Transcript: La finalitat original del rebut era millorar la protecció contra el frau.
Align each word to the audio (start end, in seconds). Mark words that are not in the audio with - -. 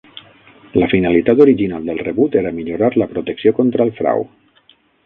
La 0.83 0.87
finalitat 0.93 1.43
original 1.45 1.85
del 1.91 2.01
rebut 2.09 2.39
era 2.43 2.55
millorar 2.59 2.91
la 3.03 3.11
protecció 3.13 3.57
contra 3.63 3.89
el 3.91 3.97
frau. 4.03 4.29